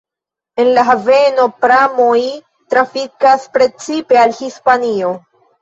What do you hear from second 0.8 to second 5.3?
haveno pramoj trafikas precipe al Hispanio.